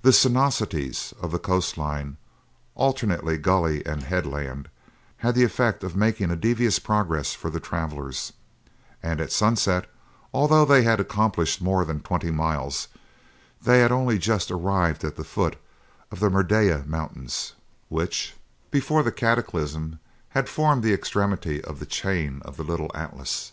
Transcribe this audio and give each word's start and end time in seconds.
The 0.00 0.14
sinuosities 0.14 1.12
of 1.20 1.30
the 1.30 1.38
coast 1.38 1.76
line, 1.76 2.16
alternately 2.74 3.36
gully 3.36 3.84
and 3.84 4.02
headland, 4.02 4.70
had 5.18 5.34
the 5.34 5.44
effect 5.44 5.84
of 5.84 5.94
making 5.94 6.30
a 6.30 6.36
devious 6.36 6.78
progress 6.78 7.34
for 7.34 7.50
the 7.50 7.60
travelers, 7.60 8.32
and 9.02 9.20
at 9.20 9.30
sunset, 9.30 9.90
although 10.32 10.64
they 10.64 10.84
had 10.84 11.00
accomplished 11.00 11.60
more 11.60 11.84
than 11.84 12.00
twenty 12.00 12.30
miles, 12.30 12.88
they 13.60 13.80
had 13.80 13.92
only 13.92 14.16
just 14.16 14.50
arrived 14.50 15.04
at 15.04 15.16
the 15.16 15.22
foot 15.22 15.56
of 16.10 16.18
the 16.18 16.30
Merdeyah 16.30 16.86
Mountains, 16.86 17.52
which, 17.90 18.32
before 18.70 19.02
the 19.02 19.12
cataclysm, 19.12 19.98
had 20.30 20.48
formed 20.48 20.82
the 20.82 20.94
extremity 20.94 21.62
of 21.62 21.78
the 21.78 21.84
chain 21.84 22.40
of 22.46 22.56
the 22.56 22.64
Little 22.64 22.90
Atlas. 22.94 23.52